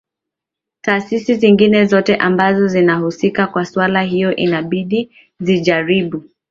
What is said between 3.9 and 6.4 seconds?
hilo inabidi zijaribu